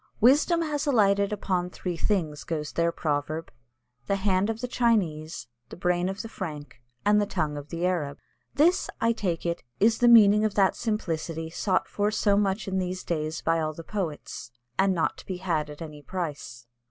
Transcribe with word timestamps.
"Wisdom 0.19 0.63
has 0.63 0.87
alighted 0.87 1.31
upon 1.31 1.69
three 1.69 1.95
things," 1.95 2.43
goes 2.43 2.71
their 2.71 2.91
proverb; 2.91 3.51
"the 4.07 4.15
hand 4.15 4.49
of 4.49 4.59
the 4.59 4.67
Chinese, 4.67 5.45
the 5.69 5.75
brain 5.77 6.09
of 6.09 6.23
the 6.23 6.27
Frank, 6.27 6.81
and 7.05 7.21
the 7.21 7.27
tongue 7.27 7.55
of 7.55 7.69
the 7.69 7.85
Arab." 7.85 8.17
This, 8.55 8.89
I 8.99 9.11
take 9.11 9.45
it, 9.45 9.61
is 9.79 9.99
the 9.99 10.07
meaning 10.07 10.43
of 10.43 10.55
that 10.55 10.75
simplicity 10.75 11.51
sought 11.51 11.87
for 11.87 12.09
so 12.09 12.35
much 12.35 12.67
in 12.67 12.79
these 12.79 13.03
days 13.03 13.43
by 13.43 13.59
all 13.59 13.73
the 13.73 13.83
poets, 13.83 14.49
and 14.75 14.95
not 14.95 15.19
to 15.19 15.25
be 15.27 15.37
had 15.37 15.69
at 15.69 15.83
any 15.83 16.01
price. 16.01 16.65